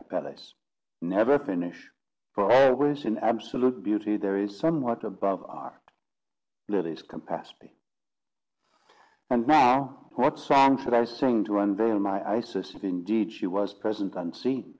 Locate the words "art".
5.48-5.90